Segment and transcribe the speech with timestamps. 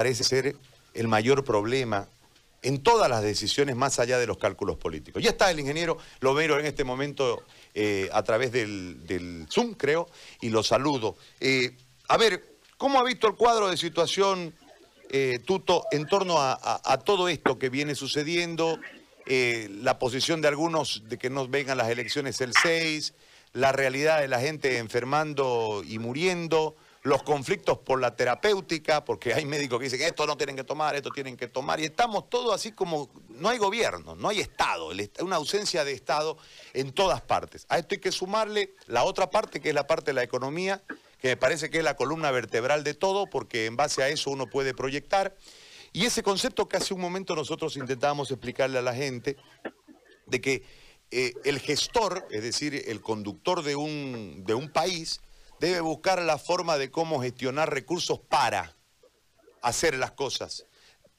[0.00, 0.56] parece ser
[0.94, 2.08] el mayor problema
[2.62, 5.22] en todas las decisiones más allá de los cálculos políticos.
[5.22, 10.08] Ya está el ingeniero, lo veo en este momento eh, a través del, Zoom, creo,
[10.40, 11.18] y lo saludo.
[11.38, 11.76] Eh,
[12.08, 12.42] a ver,
[12.78, 14.54] ¿cómo ha visto el cuadro de situación,
[15.10, 18.80] eh, Tuto, en torno a, todo esto que viene sucediendo?
[19.26, 23.12] la posición de algunos de que no vengan las elecciones el 6,
[23.52, 29.46] la realidad de la gente enfermando y muriendo, los conflictos por la terapéutica, porque hay
[29.46, 32.54] médicos que dicen esto no tienen que tomar, esto tienen que tomar, y estamos todos
[32.54, 34.90] así como, no hay gobierno, no hay Estado,
[35.20, 36.36] una ausencia de Estado
[36.74, 37.64] en todas partes.
[37.68, 40.82] A esto hay que sumarle la otra parte, que es la parte de la economía,
[41.18, 44.30] que me parece que es la columna vertebral de todo, porque en base a eso
[44.30, 45.36] uno puede proyectar.
[45.92, 49.36] Y ese concepto que hace un momento nosotros intentábamos explicarle a la gente,
[50.26, 50.62] de que
[51.10, 55.20] eh, el gestor, es decir, el conductor de un, de un país,
[55.60, 58.74] debe buscar la forma de cómo gestionar recursos para
[59.62, 60.66] hacer las cosas.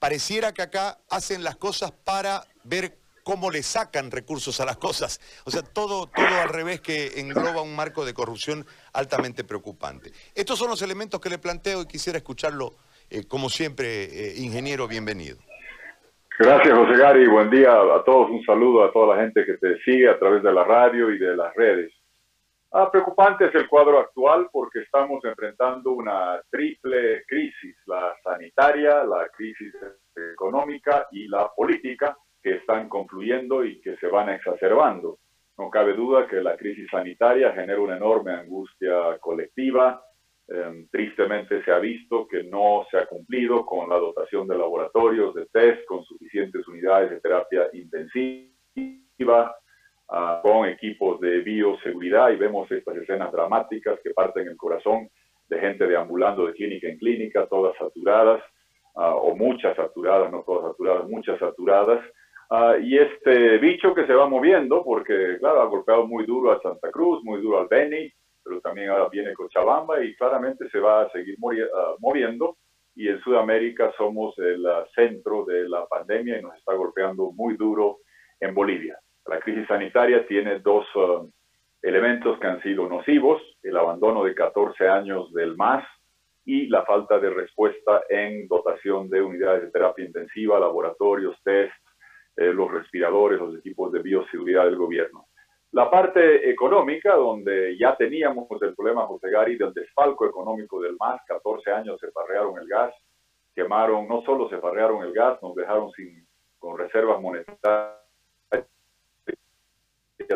[0.00, 5.20] Pareciera que acá hacen las cosas para ver cómo le sacan recursos a las cosas.
[5.44, 10.10] O sea, todo, todo al revés que engloba un marco de corrupción altamente preocupante.
[10.34, 12.74] Estos son los elementos que le planteo y quisiera escucharlo,
[13.08, 15.38] eh, como siempre, eh, ingeniero, bienvenido.
[16.36, 17.28] Gracias, José Gary.
[17.28, 18.28] Buen día a todos.
[18.28, 21.18] Un saludo a toda la gente que te sigue a través de la radio y
[21.18, 21.92] de las redes.
[22.74, 29.28] Ah, preocupante es el cuadro actual porque estamos enfrentando una triple crisis, la sanitaria, la
[29.28, 29.74] crisis
[30.32, 35.18] económica y la política que están confluyendo y que se van exacerbando.
[35.58, 40.02] No cabe duda que la crisis sanitaria genera una enorme angustia colectiva.
[40.48, 45.34] Em, tristemente se ha visto que no se ha cumplido con la dotación de laboratorios,
[45.34, 49.54] de test, con suficientes unidades de terapia intensiva,
[50.66, 55.08] equipos de bioseguridad y vemos estas escenas dramáticas que parten el corazón
[55.48, 58.42] de gente deambulando de clínica en clínica, todas saturadas,
[58.96, 62.04] ah, o muchas saturadas, no todas saturadas, muchas saturadas.
[62.50, 66.60] Ah, y este bicho que se va moviendo, porque claro, ha golpeado muy duro a
[66.60, 68.10] Santa Cruz, muy duro al Beni,
[68.44, 71.36] pero también ahora viene Cochabamba y claramente se va a seguir
[71.76, 72.56] ah, moviendo.
[72.94, 77.98] Y en Sudamérica somos el centro de la pandemia y nos está golpeando muy duro
[78.40, 78.98] en Bolivia.
[79.26, 81.30] La crisis sanitaria tiene dos uh,
[81.82, 85.84] elementos que han sido nocivos, el abandono de 14 años del MAS
[86.44, 91.72] y la falta de respuesta en dotación de unidades de terapia intensiva, laboratorios, test,
[92.36, 95.26] eh, los respiradores, los equipos de bioseguridad del gobierno.
[95.72, 101.20] La parte económica, donde ya teníamos el problema, José Gary, del desfalco económico del MAS,
[101.26, 102.92] 14 años se farrearon el gas,
[103.54, 106.26] quemaron, no solo se farrearon el gas, nos dejaron sin,
[106.58, 108.01] con reservas monetarias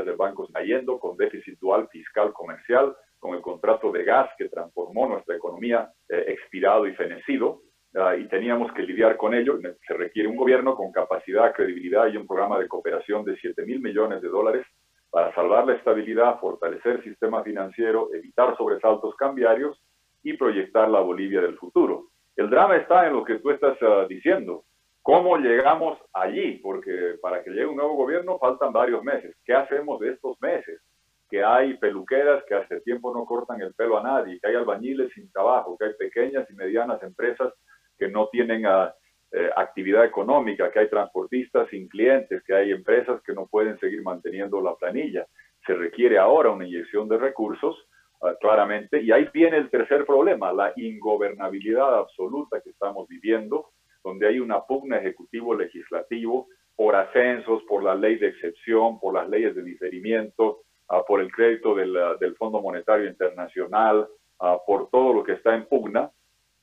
[0.05, 5.09] de bancos cayendo, con déficit dual fiscal comercial, con el contrato de gas que transformó
[5.09, 7.63] nuestra economía eh, expirado y fenecido,
[7.95, 9.59] ah, y teníamos que lidiar con ello.
[9.87, 13.81] Se requiere un gobierno con capacidad, credibilidad y un programa de cooperación de 7 mil
[13.81, 14.67] millones de dólares
[15.11, 19.81] para salvar la estabilidad, fortalecer el sistema financiero, evitar sobresaltos cambiarios
[20.23, 22.09] y proyectar la Bolivia del futuro.
[22.37, 24.65] El drama está en lo que tú estás ah, diciendo.
[25.07, 26.59] ¿Cómo llegamos allí?
[26.59, 29.37] Porque para que llegue un nuevo gobierno faltan varios meses.
[29.45, 30.83] ¿Qué hacemos de estos meses?
[31.31, 35.13] Que hay peluqueras que hace tiempo no cortan el pelo a nadie, que hay albañiles
[35.13, 37.55] sin trabajo, que hay pequeñas y medianas empresas
[37.97, 38.93] que no tienen ah,
[39.31, 44.03] eh, actividad económica, que hay transportistas sin clientes, que hay empresas que no pueden seguir
[44.03, 45.25] manteniendo la planilla.
[45.69, 47.77] Se requiere ahora una inyección de recursos,
[48.23, 53.69] ah, claramente, y ahí viene el tercer problema, la ingobernabilidad absoluta que estamos viviendo
[54.07, 56.47] donde hay una pugna ejecutivo-legislativo
[56.77, 61.33] por ascensos, por la ley de excepción, por las leyes de diferimiento, ah, por el
[61.33, 64.07] crédito del, del, Fondo Monetario Internacional,
[64.39, 66.09] ah, por todo lo que está en pugna.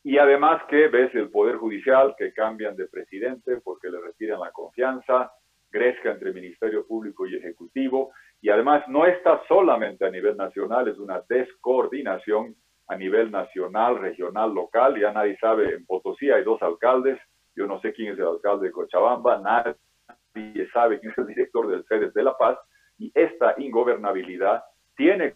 [0.05, 4.51] Y además que ves el Poder Judicial que cambian de presidente porque le retiran la
[4.51, 5.33] confianza,
[5.69, 8.13] crezca entre Ministerio Público y Ejecutivo.
[8.41, 12.55] Y además no está solamente a nivel nacional, es una descoordinación
[12.87, 14.97] a nivel nacional, regional, local.
[14.97, 17.19] Ya nadie sabe, en Potosí hay dos alcaldes,
[17.55, 21.67] yo no sé quién es el alcalde de Cochabamba, nadie sabe quién es el director
[21.67, 22.57] del CEDES de La Paz,
[22.97, 24.63] y esta ingobernabilidad
[24.95, 25.33] tiene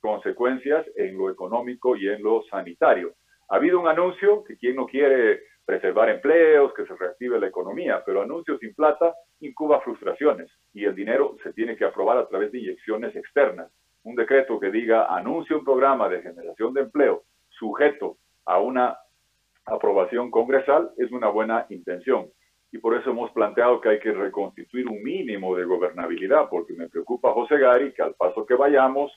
[0.00, 3.14] consecuencias en lo económico y en lo sanitario.
[3.48, 8.02] Ha habido un anuncio que quien no quiere preservar empleos, que se reactive la economía,
[8.06, 12.52] pero anuncios sin plata incuba frustraciones y el dinero se tiene que aprobar a través
[12.52, 13.70] de inyecciones externas.
[14.04, 18.96] Un decreto que diga anuncio un programa de generación de empleo sujeto a una
[19.66, 22.30] aprobación congresal es una buena intención.
[22.72, 26.88] Y por eso hemos planteado que hay que reconstituir un mínimo de gobernabilidad, porque me
[26.88, 29.12] preocupa José Gari que al paso que vayamos,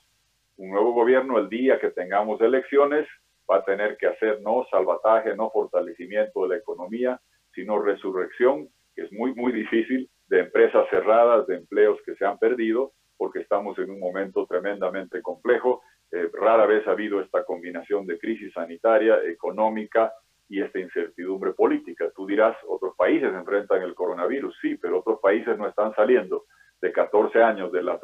[0.58, 3.08] un nuevo gobierno el día que tengamos elecciones
[3.50, 7.20] va a tener que hacer no salvataje, no fortalecimiento de la economía,
[7.54, 12.38] sino resurrección, que es muy, muy difícil, de empresas cerradas, de empleos que se han
[12.38, 15.82] perdido, porque estamos en un momento tremendamente complejo.
[16.12, 20.14] Eh, rara vez ha habido esta combinación de crisis sanitaria, económica
[20.50, 22.12] y esta incertidumbre política.
[22.16, 26.46] Tú dirás, otros países enfrentan el coronavirus, sí, pero otros países no están saliendo
[26.82, 28.00] de 14 años de la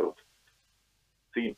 [1.33, 1.57] sí,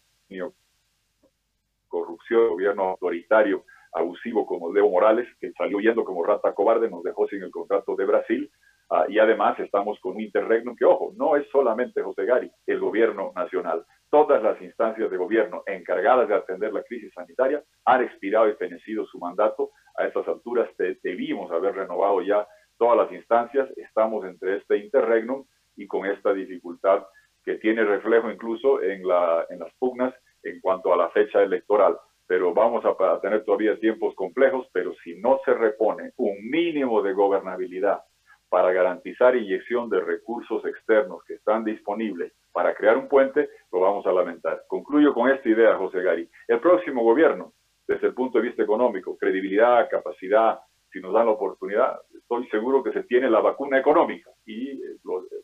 [1.87, 3.63] corrupción, gobierno autoritario,
[3.93, 7.95] abusivo como Leo Morales, que salió yendo como rata cobarde, nos dejó sin el contrato
[7.95, 8.51] de Brasil,
[8.89, 12.79] ah, y además estamos con un interregnum que, ojo, no es solamente José Gari, el
[12.79, 13.85] gobierno nacional.
[14.09, 19.05] Todas las instancias de gobierno encargadas de atender la crisis sanitaria han expirado y fenecido
[19.05, 19.71] su mandato.
[19.97, 20.69] A estas alturas
[21.03, 22.47] debimos haber renovado ya
[22.77, 23.69] todas las instancias.
[23.77, 25.45] Estamos entre este interregnum
[25.75, 27.03] y con esta dificultad
[27.43, 30.13] que tiene reflejo incluso en, la, en las pugnas
[30.43, 31.97] en cuanto a la fecha electoral.
[32.27, 37.13] Pero vamos a, tener todavía tiempos complejos, pero si no se repone un mínimo de
[37.13, 38.01] gobernabilidad
[38.49, 44.05] para garantizar inyección de recursos externos que están disponibles para crear un puente, lo vamos
[44.05, 44.63] a lamentar.
[44.67, 46.29] Concluyo con esta idea, José Gari.
[46.47, 47.53] El próximo gobierno,
[47.87, 50.59] desde el punto de vista económico, credibilidad, capacidad,
[50.91, 54.97] si nos dan la oportunidad, estoy seguro que se tiene la vacuna económica y eh,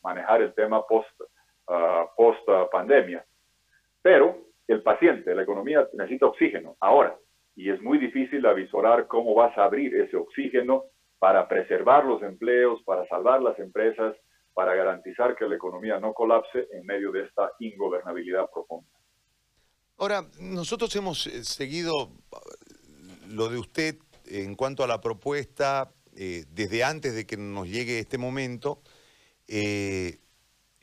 [0.03, 1.09] manejar el tema post,
[1.67, 3.23] uh, post pandemia.
[4.01, 4.37] Pero
[4.67, 7.15] el paciente, la economía necesita oxígeno ahora
[7.55, 10.85] y es muy difícil avisorar cómo vas a abrir ese oxígeno
[11.19, 14.15] para preservar los empleos, para salvar las empresas,
[14.53, 18.89] para garantizar que la economía no colapse en medio de esta ingobernabilidad profunda.
[19.97, 22.11] Ahora, nosotros hemos eh, seguido
[23.27, 27.99] lo de usted en cuanto a la propuesta eh, desde antes de que nos llegue
[27.99, 28.81] este momento
[29.47, 30.19] eh,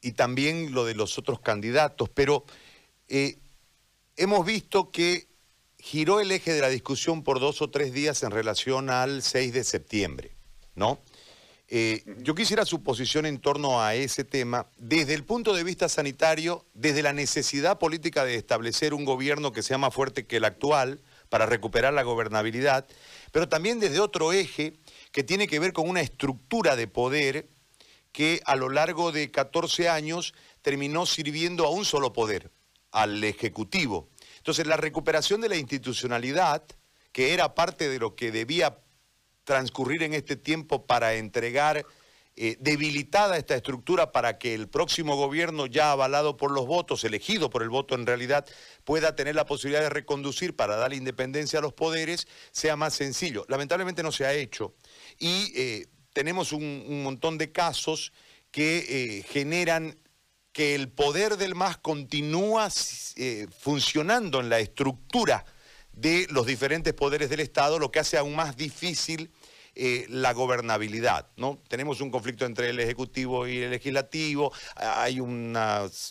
[0.01, 2.45] y también lo de los otros candidatos, pero
[3.09, 5.29] hemos visto que
[5.79, 9.53] giró el eje de la discusión por dos o tres días en relación al 6
[9.53, 10.31] de septiembre,
[10.75, 11.01] ¿no?
[11.73, 15.89] Eh, yo quisiera su posición en torno a ese tema desde el punto de vista
[15.89, 20.45] sanitario, desde la necesidad política de establecer un gobierno que sea más fuerte que el
[20.45, 22.89] actual para recuperar la gobernabilidad,
[23.31, 24.81] pero también desde otro eje
[25.13, 27.49] que tiene que ver con una estructura de poder
[28.11, 32.51] que a lo largo de 14 años terminó sirviendo a un solo poder,
[32.91, 34.09] al Ejecutivo.
[34.39, 36.65] Entonces, la recuperación de la institucionalidad,
[37.13, 38.79] que era parte de lo que debía
[39.45, 41.85] transcurrir en este tiempo para entregar
[42.43, 47.51] eh, debilitada esta estructura para que el próximo gobierno ya avalado por los votos, elegido
[47.51, 48.47] por el voto en realidad,
[48.85, 53.45] pueda tener la posibilidad de reconducir para dar independencia a los poderes, sea más sencillo.
[53.49, 54.75] Lamentablemente no se ha hecho
[55.19, 58.13] y eh, tenemos un, montón de casos
[58.51, 59.99] que eh, generan
[60.53, 62.71] que el poder del MAS continúa
[63.59, 65.45] funcionando en la estructura
[65.93, 69.31] de los diferentes poderes del Estado, lo que hace aún más difícil
[69.77, 71.29] eh, la gobernabilidad.
[71.37, 71.59] ¿no?
[71.69, 75.57] Tenemos un conflicto entre el Ejecutivo y el Legislativo, hay un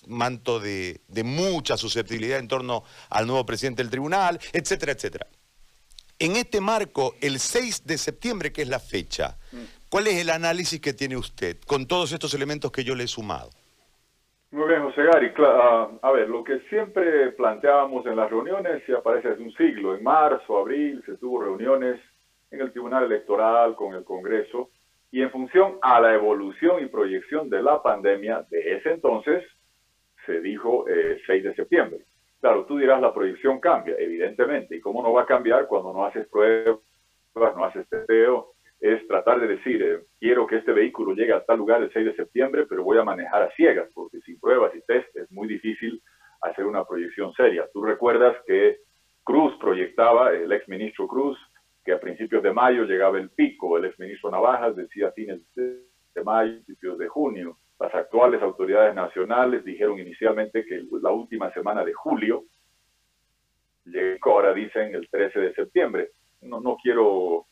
[0.07, 5.27] manto de, mucha susceptibilidad en torno al nuevo presidente del tribunal, etcétera, etcétera.
[6.17, 9.37] En este marco, el 6 de septiembre, que es la fecha.
[9.89, 13.07] ¿cuál es el análisis que tiene usted con todos estos elementos que yo le he
[13.07, 13.49] sumado?
[14.51, 15.31] Muy bien, José Gary.
[15.37, 19.95] Ah, a ver, lo que siempre planteábamos en las reuniones, y aparece hace un siglo,
[19.95, 22.01] en marzo, abril, se tuvo reuniones
[22.49, 24.71] en el Tribunal Electoral con el Congreso,
[25.11, 29.43] y en función a la evolución y proyección de la pandemia de ese entonces,
[30.25, 31.99] se dijo eh, 6 de septiembre.
[32.41, 36.05] Claro, tú dirás la proyección cambia, evidentemente, y cómo no va a cambiar cuando no
[36.05, 36.79] haces pruebas,
[37.35, 41.57] no haces testeo, es tratar de decir, eh, quiero que este vehículo llegue a tal
[41.57, 44.81] lugar el 6 de septiembre, pero voy a manejar a ciegas, porque sin pruebas y
[44.81, 46.01] test es muy difícil
[46.41, 47.67] hacer una proyección seria.
[47.73, 48.77] Tú recuerdas que
[49.23, 51.37] Cruz proyectaba, el ex ministro Cruz,
[51.83, 56.23] que a principios de mayo llegaba el pico, el ex ministro Navajas decía fines de
[56.23, 57.57] mayo, principios de junio.
[57.79, 62.43] Las actuales autoridades nacionales dijeron inicialmente que la última semana de julio,
[64.21, 66.09] ahora dicen el 13 de septiembre.
[66.41, 67.45] No, no quiero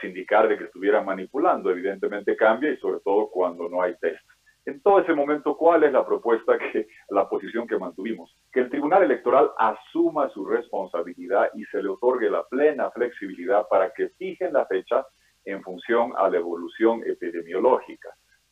[0.00, 1.70] sindicar de que estuvieran manipulando.
[1.70, 4.22] Evidentemente cambia y sobre todo cuando no hay test.
[4.64, 8.36] En todo ese momento, ¿cuál es la propuesta que, la posición que mantuvimos?
[8.52, 13.92] Que el Tribunal Electoral asuma su responsabilidad y se le otorgue la plena flexibilidad para
[13.92, 15.04] que fijen la fecha
[15.44, 18.10] en función a la evolución epidemiológica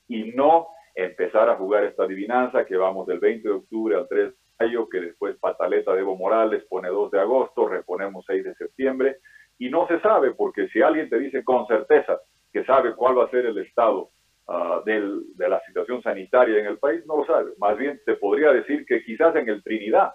[0.09, 4.31] y no empezar a jugar esta adivinanza que vamos del 20 de octubre al 3
[4.31, 9.19] de mayo, que después pataleta de Morales pone 2 de agosto, reponemos 6 de septiembre,
[9.61, 12.19] y no se sabe, porque si alguien te dice con certeza
[12.51, 14.09] que sabe cuál va a ser el estado
[14.49, 17.51] uh, del, de la situación sanitaria en el país, no lo sabe.
[17.59, 20.13] Más bien te podría decir que quizás en el Trinidad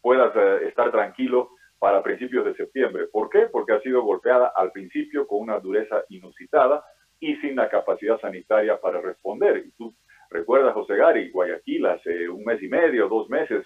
[0.00, 3.06] puedas uh, estar tranquilo para principios de septiembre.
[3.12, 3.48] ¿Por qué?
[3.52, 6.82] Porque ha sido golpeada al principio con una dureza inusitada
[7.20, 9.58] y sin la capacidad sanitaria para responder.
[9.58, 9.94] Y tú
[10.30, 13.62] recuerdas, José Gary, Guayaquil hace un mes y medio, dos meses,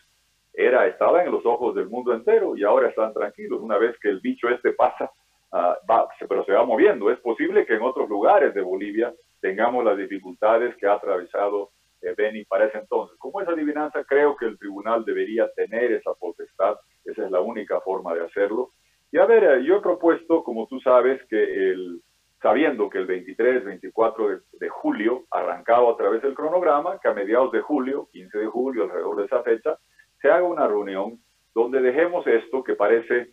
[0.53, 3.61] era, estaba en los ojos del mundo entero y ahora están tranquilos.
[3.61, 5.09] Una vez que el bicho este pasa,
[5.53, 7.11] uh, va, pero se va moviendo.
[7.11, 11.71] Es posible que en otros lugares de Bolivia tengamos las dificultades que ha atravesado
[12.03, 13.17] eh, Beni para ese entonces.
[13.19, 16.77] Como esa adivinanza, creo que el tribunal debería tener esa potestad.
[17.05, 18.71] Esa es la única forma de hacerlo.
[19.13, 22.01] Y a ver, eh, yo he propuesto, como tú sabes, que el,
[22.41, 27.15] sabiendo que el 23, 24 de, de, julio, arrancado a través del cronograma, que a
[27.15, 29.79] mediados de julio, 15 de julio, alrededor de esa fecha,
[30.21, 31.19] se haga una reunión
[31.55, 33.31] donde dejemos esto que parece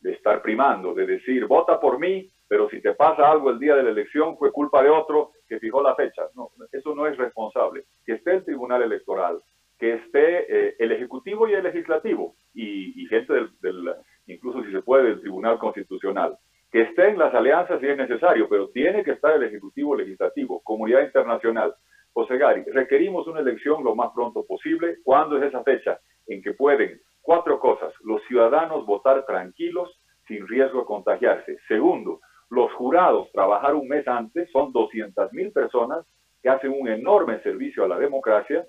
[0.00, 3.76] de estar primando, de decir, vota por mí, pero si te pasa algo el día
[3.76, 6.22] de la elección fue culpa de otro que fijó la fecha.
[6.34, 7.84] No, eso no es responsable.
[8.06, 9.40] Que esté el Tribunal Electoral,
[9.78, 13.94] que esté eh, el Ejecutivo y el Legislativo, y, y gente del, del,
[14.26, 16.36] incluso si se puede, del Tribunal Constitucional,
[16.70, 21.02] que estén las alianzas si es necesario, pero tiene que estar el Ejecutivo Legislativo, comunidad
[21.02, 21.74] internacional.
[22.12, 24.96] José Gary, requerimos una elección lo más pronto posible.
[25.04, 27.92] ¿Cuándo es esa fecha en que pueden cuatro cosas?
[28.04, 31.58] Los ciudadanos votar tranquilos, sin riesgo de contagiarse.
[31.68, 36.06] Segundo, los jurados trabajar un mes antes, son 200 mil personas
[36.42, 38.64] que hacen un enorme servicio a la democracia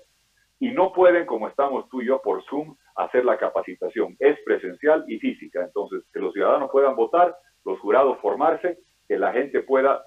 [0.58, 4.14] y no pueden, como estamos tú y yo por Zoom, hacer la capacitación.
[4.18, 5.64] Es presencial y física.
[5.64, 8.76] Entonces, que los ciudadanos puedan votar, los jurados formarse,
[9.08, 10.04] que la gente pueda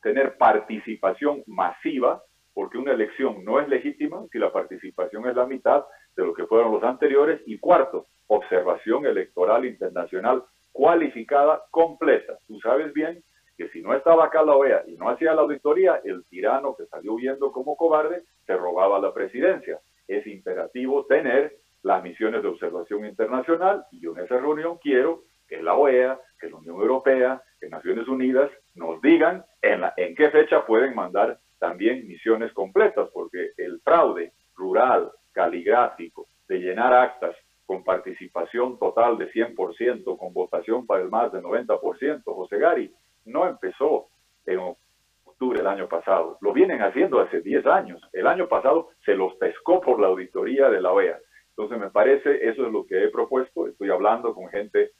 [0.00, 2.22] tener participación masiva,
[2.54, 5.84] porque una elección no es legítima si la participación es la mitad
[6.20, 7.40] de lo que fueron los anteriores.
[7.46, 12.38] Y cuarto, observación electoral internacional cualificada completa.
[12.46, 13.22] Tú sabes bien
[13.56, 16.86] que si no estaba acá la OEA y no hacía la auditoría, el tirano que
[16.86, 19.80] salió huyendo como cobarde se robaba la presidencia.
[20.06, 25.62] Es imperativo tener las misiones de observación internacional y yo en esa reunión quiero que
[25.62, 30.94] la OEA, que la Unión Europea, que Naciones Unidas nos digan en qué fecha pueden
[30.94, 39.16] mandar también misiones completas, porque el fraude rural, caligráfico, de llenar actas con participación total
[39.16, 42.92] de 100%, con votación para el más de 90%, José Gary,
[43.26, 44.08] no empezó
[44.46, 48.00] en octubre del año pasado, lo vienen haciendo hace 10 años.
[48.12, 51.18] El año pasado se los pescó por la auditoría de la OEA.
[51.50, 54.90] Entonces me parece, eso es lo que he propuesto, estoy hablando con gente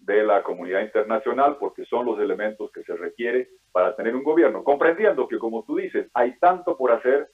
[0.00, 4.64] de la comunidad internacional porque son los elementos que se requiere para tener un gobierno,
[4.64, 7.28] comprendiendo que como tú dices, hay tanto por hacer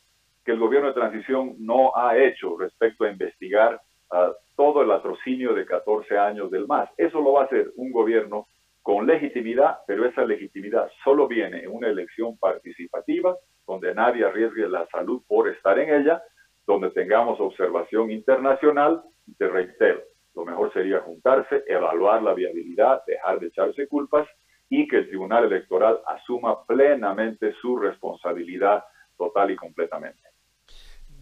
[0.47, 3.81] que el gobierno de transición no ha hecho respecto a investigar
[4.13, 6.89] uh, todo el atrocinio de 14 años del MAS.
[6.97, 8.47] Eso lo va a hacer un gobierno
[8.81, 13.37] con legitimidad, pero esa legitimidad solo viene en una elección participativa,
[13.67, 16.23] donde nadie arriesgue la salud por estar en ella,
[16.65, 20.03] donde tengamos observación internacional, y te reitero,
[20.37, 24.29] lo mejor sería juntarse, evaluar la viabilidad, dejar de echarse culpas
[24.69, 28.85] y que el Tribunal Electoral asuma plenamente su responsabilidad
[29.19, 30.26] total y completamente.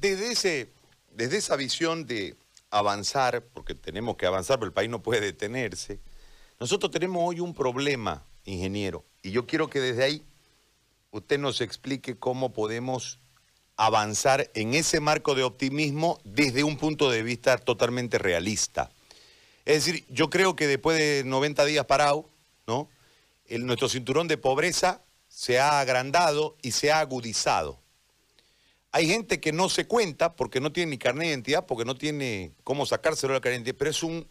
[0.05, 0.69] Desde,
[1.17, 2.37] esa visión de
[2.69, 5.99] avanzar, porque tenemos que avanzar, pero el país no puede detenerse,
[6.61, 10.23] nosotros tenemos hoy un problema, ingeniero, y yo quiero que desde ahí
[11.11, 13.19] usted nos explique cómo podemos
[13.79, 18.91] avanzar en ese marco de optimismo desde un punto de vista totalmente realista.
[19.65, 22.29] Es decir, yo creo que después de 90 días parado,
[23.49, 27.84] nuestro cinturón de pobreza se ha agrandado y se ha agudizado.
[28.97, 31.97] Hay gente que no se cuenta porque no tiene ni carnet de identidad, porque no
[31.97, 34.29] tiene cómo sacárselo de la carnet de identidad, pero es un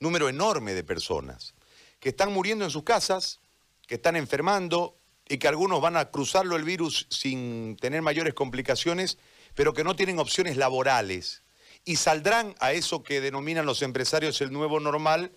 [0.00, 1.52] número enorme de personas
[2.00, 3.40] que están muriendo en sus casas,
[3.86, 4.96] que están enfermando
[5.28, 9.18] y que algunos van a cruzarlo el virus sin tener mayores complicaciones,
[9.54, 11.42] pero que no tienen opciones laborales.
[11.84, 15.30] Y saldrán a eso que denominan los empresarios el nuevo normal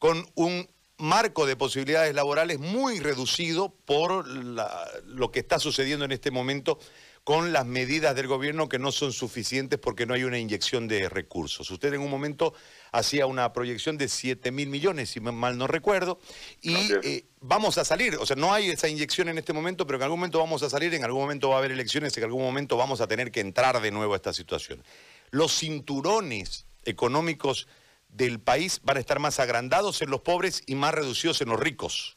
[0.00, 6.32] con un marco de posibilidades laborales muy reducido por lo que está sucediendo en este
[6.32, 6.80] momento
[7.24, 11.08] con las medidas del gobierno que no son suficientes porque no hay una inyección de
[11.08, 11.70] recursos.
[11.70, 12.54] Usted en un momento
[12.92, 16.18] hacía una proyección de 7 mil millones, si mal no recuerdo,
[16.60, 16.74] y
[17.04, 20.04] eh, vamos a salir, o sea, no hay esa inyección en este momento, pero en
[20.04, 22.76] algún momento vamos a salir, en algún momento va a haber elecciones, en algún momento
[22.76, 24.82] vamos a tener que entrar de nuevo a esta situación
[25.30, 27.68] los cinturones económicos
[28.08, 31.60] del país van a estar más agrandados en los pobres y más reducidos en los
[31.60, 32.16] ricos.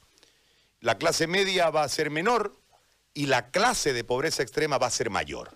[0.80, 2.60] La clase media va a ser menor
[3.14, 5.50] y la clase de pobreza extrema va a ser mayor.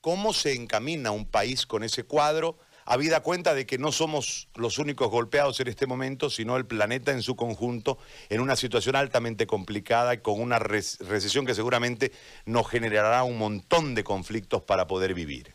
[0.00, 2.56] ¿Cómo se encamina un país con ese cuadro?
[2.86, 7.12] Habida cuenta de que no somos los únicos golpeados en este momento, sino el planeta
[7.12, 7.98] en su conjunto,
[8.30, 12.10] en una situación altamente complicada y con una recesión que seguramente
[12.46, 15.54] nos generará un montón de conflictos para poder vivir.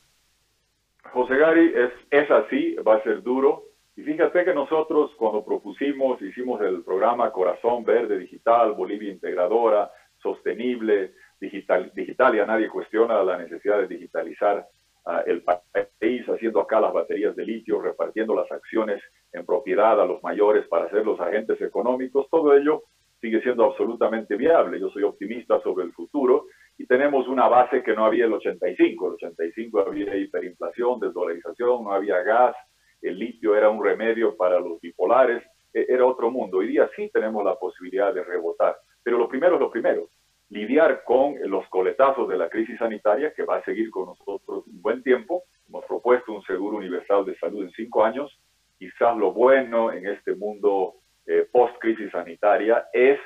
[1.12, 3.63] José Gary, es, es así, va a ser duro.
[3.98, 11.13] Y fíjate que nosotros cuando propusimos, hicimos el programa Corazón Verde Digital, Bolivia Integradora, Sostenible,
[11.39, 14.65] Digital, digital ya nadie cuestiona la necesidad de digitalizar
[15.06, 19.01] uh, el país, haciendo acá las baterías de litio, repartiendo las acciones
[19.34, 22.84] en propiedad a los mayores para ser los agentes económicos, todo ello
[23.20, 24.80] sigue siendo absolutamente viable.
[24.80, 26.46] Yo soy optimista sobre el futuro
[26.77, 29.08] y tenemos una base que no había el 85.
[29.08, 32.56] El 85 había hiperinflación, desdolarización, no había gas,
[33.01, 36.58] el litio era un remedio para los bipolares, e, era otro mundo.
[36.58, 40.10] Hoy día sí tenemos la posibilidad de rebotar, pero lo primero es lo primero,
[40.50, 44.82] lidiar con los coletazos de la crisis sanitaria que va a seguir con nosotros un
[44.82, 45.44] buen tiempo.
[45.68, 48.40] Hemos propuesto un seguro universal de salud en cinco años.
[48.78, 53.20] Quizás lo bueno en este mundo eh, post-crisis sanitaria es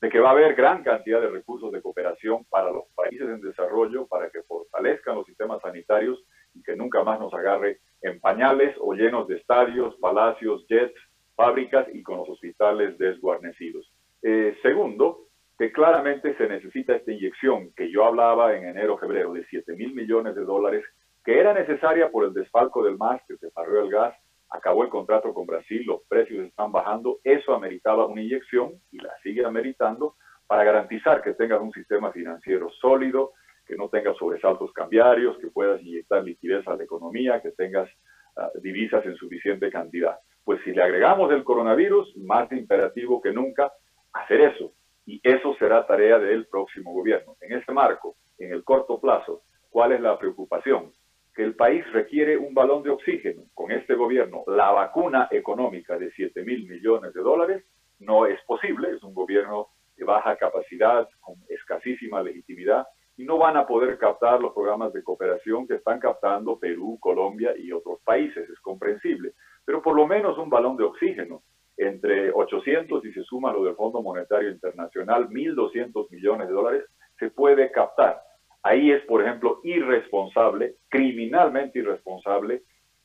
[0.00, 3.40] de que va a haber gran cantidad de recursos de cooperación para los países en
[3.40, 6.22] desarrollo, para que fortalezcan los sistemas sanitarios
[6.54, 10.94] y que nunca más nos agarre en pañales o llenos de estadios, palacios, jets,
[11.34, 13.90] fábricas y con los hospitales desguarnecidos.
[14.22, 15.25] Eh, segundo,
[15.58, 19.94] que claramente se necesita esta inyección que yo hablaba en enero, febrero, de 7 mil
[19.94, 20.84] millones de dólares,
[21.24, 24.14] que era necesaria por el desfalco del MAS, que se paró el gas,
[24.50, 29.10] acabó el contrato con Brasil, los precios están bajando, eso ameritaba una inyección y la
[29.22, 30.14] sigue ameritando
[30.46, 33.32] para garantizar que tengas un sistema financiero sólido,
[33.66, 37.88] que no tengas sobresaltos cambiarios, que puedas inyectar liquidez a la economía, que tengas
[38.36, 40.16] uh, divisas en suficiente cantidad.
[40.44, 43.72] Pues si le agregamos el coronavirus, más imperativo que nunca
[44.12, 44.72] hacer eso.
[45.06, 47.36] Y eso será tarea del próximo gobierno.
[47.40, 50.92] En ese marco, en el corto plazo, ¿cuál es la preocupación?
[51.34, 53.44] Que el país requiere un balón de oxígeno.
[53.54, 57.64] Con este gobierno, la vacuna económica de 7 mil millones de dólares
[58.00, 58.90] no es posible.
[58.90, 62.86] Es un gobierno de baja capacidad, con escasísima legitimidad
[63.16, 67.54] y no van a poder captar los programas de cooperación que están captando Perú, Colombia
[67.56, 69.32] y otros países, es comprensible,
[69.64, 71.42] pero por lo menos un balón de oxígeno
[71.76, 76.84] entre 800 y se suma lo del Fondo Monetario Internacional, 1.200 millones de dólares,
[77.18, 78.20] se puede captar.
[78.62, 82.62] Ahí es, por ejemplo, irresponsable, criminalmente irresponsable,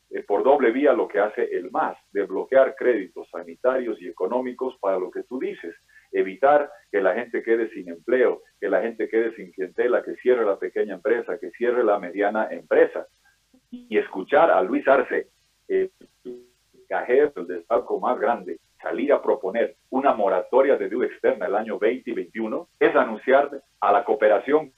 [0.09, 4.75] eh, por doble vía lo que hace el MAS, de bloquear créditos sanitarios y económicos
[4.81, 5.75] para lo que tú dices,
[6.11, 10.45] evitar que la gente quede sin empleo, que la gente quede sin clientela, que cierre
[10.45, 13.07] la pequeña empresa, que cierre la mediana empresa.
[13.69, 15.27] Y escuchar a Luis Arce,
[15.69, 15.89] eh,
[16.91, 21.79] cajero del desfalco más grande, salir a proponer una moratoria de deuda externa el año
[21.79, 23.49] 2021, es anunciar
[23.79, 24.73] a la cooperación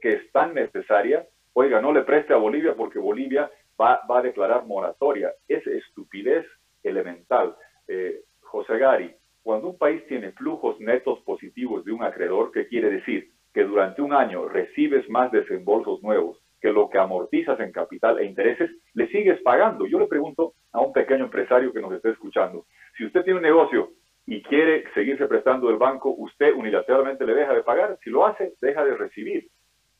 [0.00, 4.22] que es tan necesaria, oiga, no le preste a Bolivia porque Bolivia va, va a
[4.22, 5.32] declarar moratoria.
[5.48, 6.46] Es estupidez
[6.84, 7.56] elemental.
[7.88, 12.88] Eh, José Gari, cuando un país tiene flujos netos positivos de un acreedor, ¿qué quiere
[12.88, 13.32] decir?
[13.52, 18.26] Que durante un año recibes más desembolsos nuevos que lo que amortizas en capital e
[18.26, 19.86] intereses, le sigues pagando.
[19.86, 23.44] Yo le pregunto a un pequeño empresario que nos esté escuchando, si usted tiene un
[23.44, 23.90] negocio
[24.26, 27.98] y quiere seguirse prestando del banco, ¿usted unilateralmente le deja de pagar?
[28.04, 29.48] Si lo hace, deja de recibir.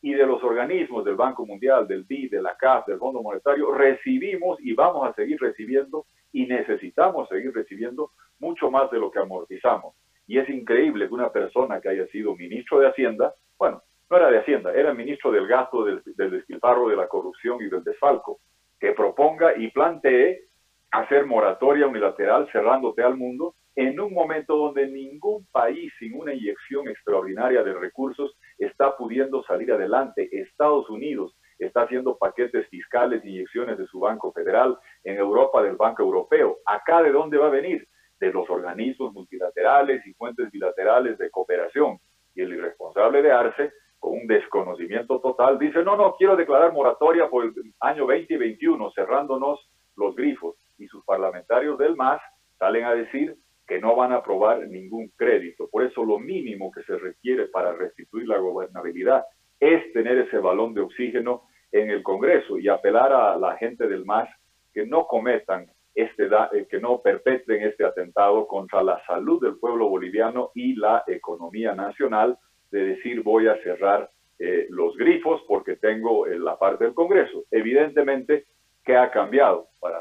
[0.03, 3.73] Y de los organismos del Banco Mundial, del BID, de la CAF, del Fondo Monetario,
[3.73, 9.18] recibimos y vamos a seguir recibiendo y necesitamos seguir recibiendo mucho más de lo que
[9.18, 9.94] amortizamos.
[10.27, 14.31] Y es increíble que una persona que haya sido ministro de Hacienda, bueno, no era
[14.31, 18.40] de Hacienda, era ministro del gasto, del, del despilfarro, de la corrupción y del desfalco,
[18.79, 20.46] que proponga y plantee
[20.90, 26.88] hacer moratoria unilateral cerrándote al mundo en un momento donde ningún país sin una inyección
[26.88, 30.29] extraordinaria de recursos está pudiendo salir adelante.
[30.33, 36.03] Estados Unidos está haciendo paquetes fiscales, inyecciones de su Banco Federal, en Europa del Banco
[36.03, 36.59] Europeo.
[36.66, 37.87] ¿Acá de dónde va a venir?
[38.18, 41.99] De los organismos multilaterales y fuentes bilaterales de cooperación.
[42.35, 47.28] Y el irresponsable de Arce, con un desconocimiento total, dice, no, no, quiero declarar moratoria
[47.28, 49.60] por el año 2021, cerrándonos
[49.96, 50.56] los grifos.
[50.78, 52.20] Y sus parlamentarios del MAS
[52.58, 53.36] salen a decir
[53.68, 55.68] que no van a aprobar ningún crédito.
[55.70, 59.24] Por eso lo mínimo que se requiere para restituir la gobernabilidad
[59.60, 64.04] es tener ese balón de oxígeno en el Congreso y apelar a la gente del
[64.04, 64.28] MAS
[64.72, 69.88] que no cometan este eh, que no perpetren este atentado contra la salud del pueblo
[69.88, 72.38] boliviano y la economía nacional
[72.70, 77.44] de decir voy a cerrar eh, los grifos porque tengo eh, la parte del Congreso.
[77.50, 78.46] Evidentemente,
[78.85, 80.00] ¿qué ha cambiado para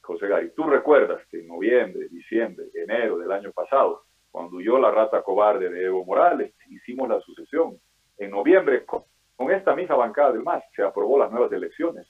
[0.00, 0.50] José Gary?
[0.56, 5.70] Tú recuerdas que en noviembre, diciembre, enero del año pasado, cuando huyó la rata cobarde
[5.70, 7.78] de Evo Morales, hicimos la sucesión.
[8.18, 9.04] En noviembre, con,
[9.36, 12.06] con esta misma bancada del MAS, se aprobó las nuevas elecciones,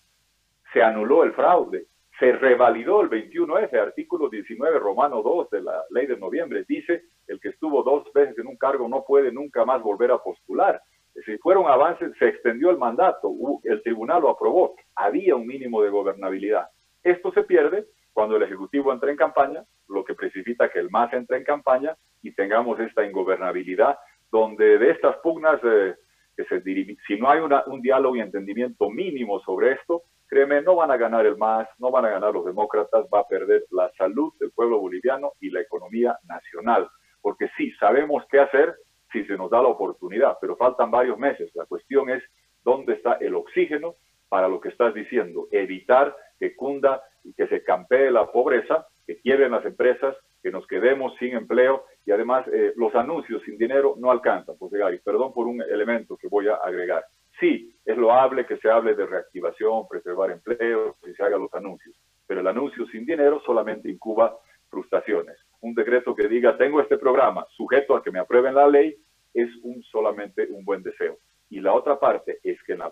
[0.72, 1.86] se anuló el fraude,
[2.18, 6.64] se revalidó el 21F, artículo 19, Romano 2 de la ley de noviembre.
[6.66, 10.18] Dice, el que estuvo dos veces en un cargo no puede nunca más volver a
[10.18, 10.80] postular.
[11.24, 13.32] Si fueron avances, se extendió el mandato,
[13.64, 16.66] el tribunal lo aprobó, había un mínimo de gobernabilidad.
[17.02, 21.12] Esto se pierde cuando el Ejecutivo entra en campaña, lo que precipita que el MAS
[21.12, 23.98] entre en campaña y tengamos esta ingobernabilidad,
[24.30, 25.94] donde de estas pugnas, eh,
[26.36, 26.62] que se
[27.06, 31.24] si no hay un diálogo y entendimiento mínimo sobre esto, créeme, no van a ganar
[31.24, 34.80] el MAS, no van a ganar los demócratas, va a perder la salud del pueblo
[34.80, 36.88] boliviano y la economía nacional.
[37.26, 38.76] Porque sí, sabemos qué hacer
[39.10, 41.50] si se nos da la oportunidad, pero faltan varios meses.
[41.56, 42.22] La cuestión es
[42.62, 43.96] dónde está el oxígeno
[44.28, 49.18] para lo que estás diciendo, evitar que cunda y que se campee la pobreza, que
[49.18, 53.96] quiebren las empresas, que nos quedemos sin empleo y además eh, los anuncios sin dinero
[53.98, 57.06] no alcanzan, pues y perdón por un elemento que voy a agregar.
[57.40, 61.96] Sí, es loable que se hable de reactivación, preservar empleo, que se hagan los anuncios,
[62.24, 64.38] pero el anuncio sin dinero solamente incuba
[64.70, 65.36] frustraciones.
[65.60, 68.96] Un decreto que diga, tengo este programa sujeto a que me aprueben la ley,
[69.34, 71.18] es un, solamente un buen deseo.
[71.48, 72.82] Y la otra parte es que en,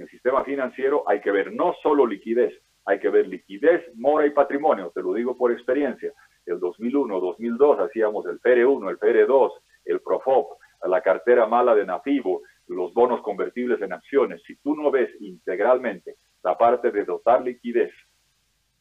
[0.00, 2.52] el sistema financiero hay que ver no solo liquidez,
[2.84, 6.12] hay que ver liquidez, mora y patrimonio, te lo digo por experiencia.
[6.44, 9.50] El 2001, 2002 hacíamos el PR1, el PR2,
[9.84, 14.42] el PROFOP, la cartera mala de Nafibo, los bonos convertibles en acciones.
[14.46, 17.92] Si tú no ves integralmente la parte de dotar liquidez,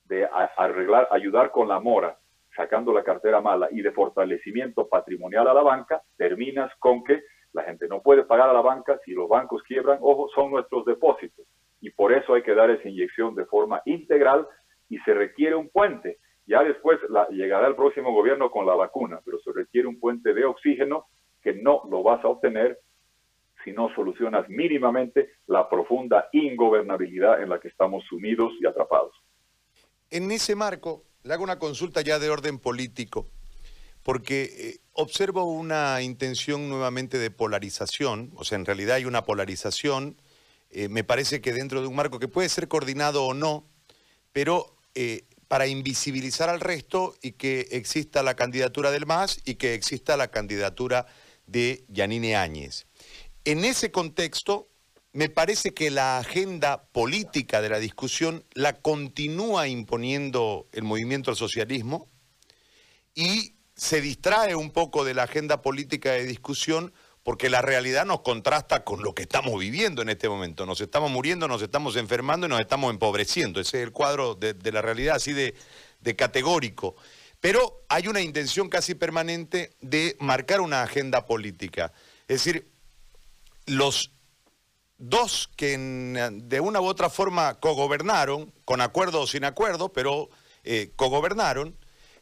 [0.05, 2.17] de arreglar, ayudar con la mora,
[2.55, 7.63] sacando la cartera mala y de fortalecimiento patrimonial a la banca, terminas con que la
[7.63, 11.45] gente no puede pagar a la banca si los bancos quiebran, ojo, son nuestros depósitos
[11.81, 14.47] y por eso hay que dar esa inyección de forma integral
[14.89, 16.17] y se requiere un puente.
[16.47, 20.45] Ya después llegará el próximo gobierno con la vacuna, pero se requiere un puente de
[20.45, 21.05] oxígeno
[21.41, 22.79] que no lo vas a obtener
[23.63, 29.15] si no solucionas mínimamente la profunda ingobernabilidad en la que estamos sumidos y atrapados.
[30.09, 33.27] En ese marco, le hago una consulta ya de orden político,
[34.03, 40.15] porque eh, observo una intención nuevamente de polarización, o sea, en realidad hay una polarización
[40.77, 43.65] eh, me parece que dentro de un marco que puede ser coordinado o no,
[44.33, 49.73] pero eh, para invisibilizar al resto y que exista la candidatura del MAS y que
[49.73, 51.05] exista la candidatura
[51.47, 52.87] de Yanine Áñez.
[53.45, 54.67] En ese contexto,
[55.15, 61.37] me parece que la agenda política de la discusión la continúa imponiendo el movimiento al
[61.37, 62.09] socialismo
[63.13, 66.91] y se distrae un poco de la agenda política de discusión
[67.23, 70.65] porque la realidad nos contrasta con lo que estamos viviendo en este momento.
[70.65, 73.61] Nos estamos muriendo, nos estamos enfermando y nos estamos empobreciendo.
[73.61, 75.55] Ese es el cuadro de, la realidad así de,
[76.01, 76.97] de categórico.
[77.39, 81.93] Pero hay una intención casi permanente de marcar una agenda política.
[82.27, 82.67] Es decir,
[83.65, 84.11] los
[84.97, 90.29] dos que de una u otra forma cogobernaron, con acuerdo o sin acuerdo, pero
[90.63, 91.77] eh, cogobernaron,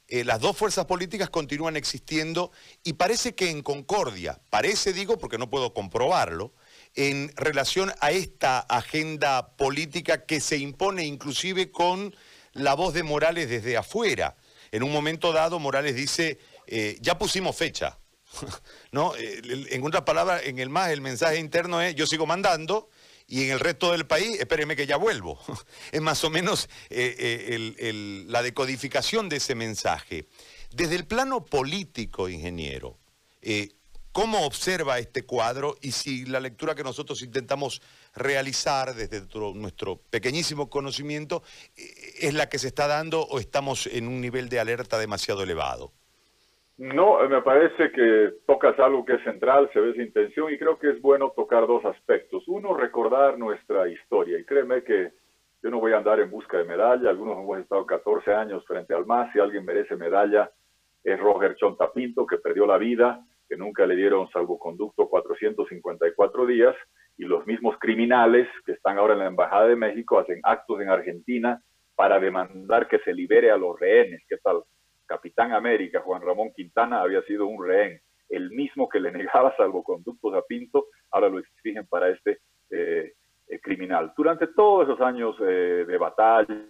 [0.08, 2.52] eh, las dos fuerzas políticas continúan existiendo
[2.84, 6.54] y parece que en concordia, parece digo porque no puedo comprobarlo,
[6.96, 12.16] en relación a esta agenda política que se impone inclusive con
[12.52, 14.36] la voz de Morales desde afuera.
[14.72, 17.98] En un momento dado Morales dice, eh, ya pusimos fecha.
[18.92, 19.16] ¿No?
[19.16, 22.90] Eh, en otras palabras, en el más el mensaje interno es yo sigo mandando
[23.28, 25.40] y en el resto del país, espéreme que ya vuelvo.
[25.92, 30.28] es más o menos eh, eh, la decodificación de ese mensaje.
[30.72, 32.98] Desde el plano político, ingeniero,
[34.12, 37.82] ¿cómo observa este cuadro y si la lectura que nosotros intentamos
[38.16, 41.44] realizar desde nuestro pequeñísimo conocimiento
[41.76, 45.94] es la que se está dando o estamos en un nivel de alerta demasiado elevado?
[46.78, 50.80] No, me parece que tocas algo que es central, se ve esa intención y creo
[50.80, 52.48] que es bueno tocar dos aspectos.
[52.48, 55.12] Uno, recordar nuestra historia y créeme que
[55.62, 58.94] yo no voy a andar en busca de medalla, algunos hemos estado 14 años frente
[58.94, 60.52] al MAS, si alguien merece medalla
[61.04, 66.76] es Roger Chontapinto, que perdió la vida, que nunca le dieron salvoconducto 454 días,
[67.18, 70.90] y los mismos criminales que están ahora en la Embajada de México hacen actos en
[70.90, 71.62] Argentina
[71.96, 74.24] para demandar que se libere a los rehenes.
[74.28, 74.64] ¿Qué tal?
[75.14, 80.34] Capitán América, Juan Ramón Quintana, había sido un rehén, el mismo que le negaba salvoconductos
[80.34, 82.40] a Pinto, ahora lo exigen para este
[82.72, 83.14] eh,
[83.48, 84.12] eh, criminal.
[84.18, 86.66] Durante todos esos años eh, de batalla,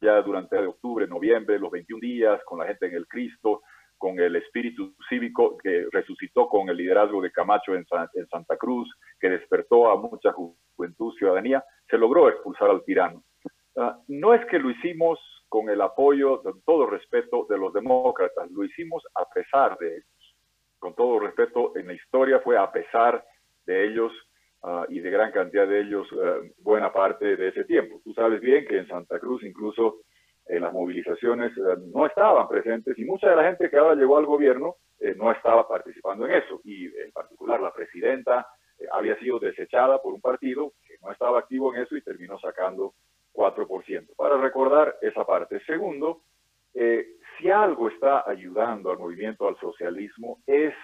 [0.00, 3.62] ya durante octubre, noviembre, los 21 días, con la gente en el Cristo,
[3.98, 7.84] con el espíritu cívico que resucitó con el liderazgo de Camacho en,
[8.14, 13.24] en Santa Cruz, que despertó a mucha juventud, ciudadanía, se logró expulsar al tirano.
[13.76, 15.18] Ah, no es que lo hicimos
[15.50, 18.48] con el apoyo, de todo respeto, de los demócratas.
[18.52, 20.36] Lo hicimos a pesar de ellos.
[20.78, 23.22] Con todo respeto, en la historia fue a pesar
[23.66, 24.12] de ellos
[24.62, 28.00] ah, y de gran cantidad de ellos eh, buena parte de ese tiempo.
[28.04, 30.02] Tú sabes bien que en Santa Cruz incluso
[30.46, 34.18] en las movilizaciones eh, no estaban presentes y mucha de la gente que ahora llegó
[34.18, 36.60] al gobierno eh, no estaba participando en eso.
[36.62, 38.46] Y en particular la presidenta
[38.92, 42.94] había sido desechada por un partido que no estaba activo en eso y terminó sacando
[43.34, 44.16] 4%.
[44.16, 45.60] Para recordar esa parte.
[45.64, 46.22] Segundo,
[46.74, 47.06] eh,
[47.38, 50.74] si algo está ayudando al movimiento al socialismo es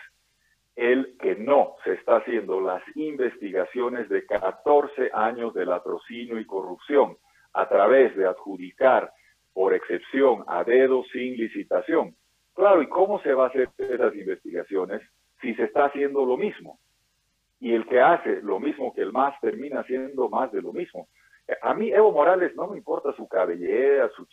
[0.75, 7.17] el que no se está haciendo las investigaciones de 14 años de latrocinio y corrupción
[7.55, 9.11] a través de adjudicar
[9.55, 12.15] por excepción a dedo sin licitación.
[12.53, 15.01] Claro, ¿y cómo se va a hacer esas investigaciones
[15.41, 16.79] si se está haciendo lo mismo?
[17.59, 21.09] Y el que hace lo mismo que el más termina haciendo más de lo mismo.
[21.63, 24.27] A mí Evo Morales no me importa su cabellera, su,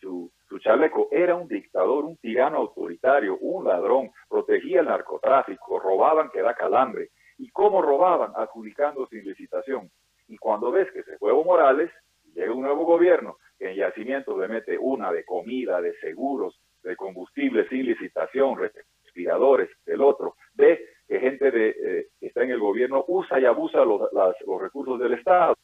[0.00, 6.30] su, su, chaleco, era un dictador, un tirano autoritario, un ladrón, protegía el narcotráfico, robaban
[6.30, 7.10] que da calambre.
[7.38, 8.32] ¿Y cómo robaban?
[8.34, 9.88] Adjudicando sin licitación.
[10.26, 11.92] Y cuando ves que se fue Evo Morales,
[12.34, 16.96] llega un nuevo gobierno que en yacimientos le mete una de comida, de seguros, de
[16.96, 22.58] combustible sin licitación, respiradores, del otro, ve que gente de, eh, que está en el
[22.58, 25.54] gobierno usa y abusa los, los recursos del Estado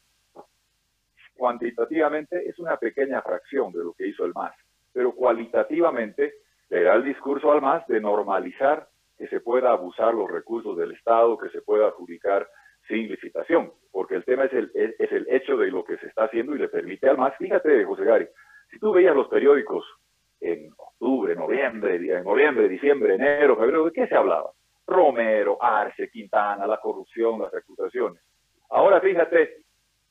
[1.35, 4.55] cuantitativamente es una pequeña fracción de lo que hizo el MAS,
[4.93, 6.35] pero cualitativamente
[6.69, 10.91] le da el discurso al MAS de normalizar que se pueda abusar los recursos del
[10.91, 12.47] Estado, que se pueda adjudicar
[12.87, 16.25] sin licitación, porque el tema es el, es, el hecho de lo que se está
[16.25, 18.27] haciendo y le permite al MAS, fíjate José Gary,
[18.71, 19.85] si tú veías los periódicos
[20.39, 24.51] en octubre, noviembre, en noviembre, diciembre, enero, febrero, ¿de qué se hablaba?
[24.85, 28.21] Romero, Arce, Quintana, la corrupción, las reputaciones.
[28.69, 29.64] Ahora fíjate,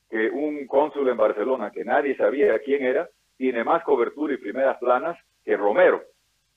[0.09, 4.77] que un cónsul en Barcelona, que nadie sabía quién era, tiene más cobertura y primeras
[4.77, 6.01] planas que Romero,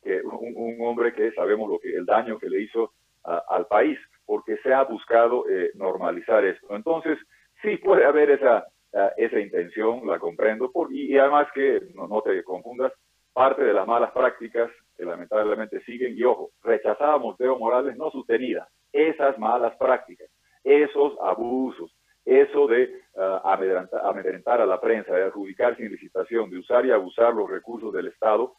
[0.02, 2.92] que un, hombre que sabemos lo que el daño que le hizo
[3.24, 6.74] al país, porque se ha buscado eh, normalizar esto.
[6.74, 7.18] Entonces,
[7.60, 8.66] sí puede haber esa,
[9.16, 12.92] esa intención, la comprendo, por, y, además que, no, no te confundas,
[13.32, 18.66] parte de las malas prácticas que lamentablemente siguen, y ojo, rechazábamos Teo Morales no sostenida,
[18.92, 20.28] esas malas prácticas,
[20.64, 21.94] esos abusos,
[22.28, 23.46] eso de uh,
[24.04, 28.08] amedrentar, a la prensa, de adjudicar sin licitación, de usar y abusar los recursos del
[28.08, 28.54] Estado.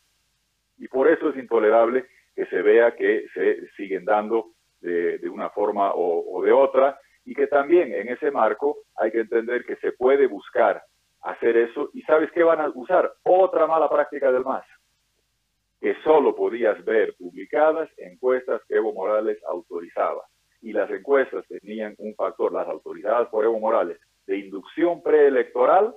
[0.77, 2.05] Y por eso es intolerable
[2.35, 4.51] que se vea que se siguen dando
[4.81, 9.65] de, una forma o, de otra y que también en ese marco hay que entender
[9.65, 10.81] que se puede buscar
[11.21, 11.89] hacer eso.
[11.93, 14.65] Y sabes qué van a usar otra mala práctica del MAS
[15.79, 20.23] que solo podías ver publicadas encuestas que Evo Morales autorizaba
[20.61, 25.95] y las encuestas tenían un factor, las autorizadas por Evo Morales, de inducción preelectoral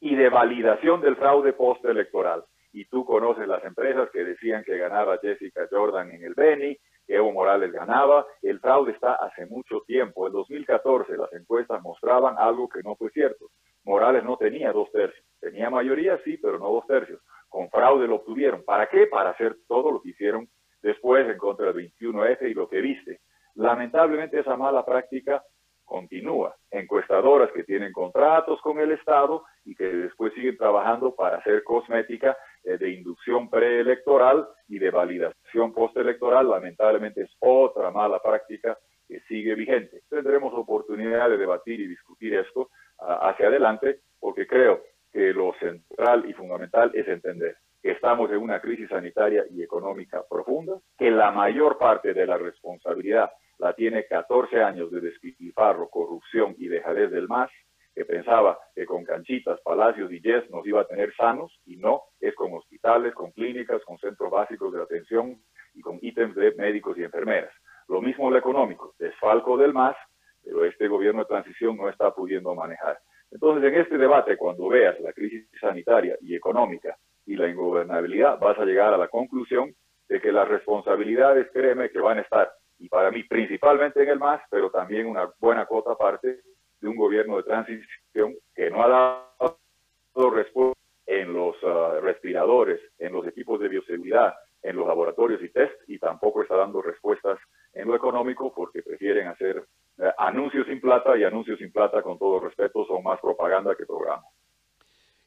[0.00, 2.44] y de validación del fraude postelectoral.
[2.72, 7.16] Y tú conoces las empresas que decían que ganaba Jessica Jordan en el Beni, que
[7.16, 8.26] Evo Morales ganaba.
[8.42, 10.26] El fraude está hace mucho tiempo.
[10.26, 13.50] En 2014 las encuestas mostraban algo que no fue cierto.
[13.84, 15.24] Morales no tenía dos tercios.
[15.40, 17.20] Tenía mayoría, sí, pero no dos tercios.
[17.48, 18.62] Con fraude lo obtuvieron.
[18.64, 19.06] ¿Para qué?
[19.06, 20.48] Para hacer todo lo que hicieron
[20.82, 23.20] después en contra del 21F y lo que viste.
[23.68, 25.44] Lamentablemente esa mala práctica
[25.84, 26.56] continúa.
[26.70, 32.34] Encuestadoras que tienen contratos con el Estado y que después siguen trabajando para hacer cosmética
[32.64, 39.54] eh, de inducción preelectoral y de validación postelectoral, lamentablemente es otra mala práctica que sigue
[39.54, 40.00] vigente.
[40.08, 44.80] Tendremos oportunidad de debatir y discutir esto ah, hacia adelante porque creo
[45.12, 50.22] que lo central y fundamental es entender que estamos en una crisis sanitaria y económica
[50.28, 56.54] profunda, que la mayor parte de la responsabilidad la tiene 14 años de despilfarro, corrupción
[56.58, 57.50] y dejadez del MAS,
[57.94, 62.02] que pensaba que con canchitas, palacios y yes nos iba a tener sanos, y no,
[62.20, 65.40] es con hospitales, con clínicas, con centros básicos de atención
[65.74, 67.52] y con ítems de médicos y enfermeras.
[67.88, 69.96] Lo mismo lo económico, desfalco del MAS,
[70.44, 72.98] pero este gobierno de transición no está pudiendo manejar.
[73.30, 78.58] Entonces, en este debate, cuando veas la crisis sanitaria y económica y la ingobernabilidad, vas
[78.58, 79.74] a llegar a la conclusión
[80.08, 82.50] de que las responsabilidades, créeme, que van a estar
[82.88, 86.40] para mí principalmente en el MAS, pero también una buena cuota parte
[86.80, 93.12] de un gobierno de transición que no ha dado respuesta en los ah, respiradores, en
[93.12, 97.38] los equipos de bioseguridad, en los laboratorios y test, y tampoco está dando respuestas
[97.72, 99.64] en lo económico porque prefieren hacer
[99.98, 103.86] eh, anuncios sin plata y anuncios sin plata, con todo respeto, son más propaganda que
[103.86, 104.24] programa.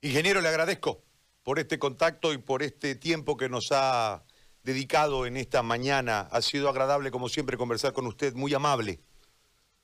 [0.02, 1.02] Ingeniero, le agradezco
[1.44, 4.24] por este contacto y por este tiempo que nos ha
[4.64, 6.28] dedicado en esta mañana.
[6.32, 9.00] Ha sido agradable, como siempre, conversar con usted, muy amable.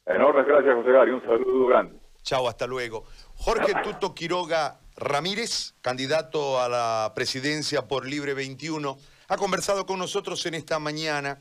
[0.06, 1.12] Enormes gracias, José Gary.
[1.12, 2.00] Un saludo grande.
[2.24, 3.04] Chao, hasta luego.
[3.36, 8.98] Jorge Tuto Quiroga Ramírez, candidato a la presidencia por Libre 21,
[9.30, 11.36] ha conversado con nosotros en esta mañana.